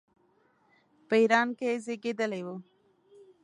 په 1.07 1.15
ایران 1.21 1.47
کې 1.57 1.69
زېږېدلی 1.85 2.41
وو. 2.45 2.55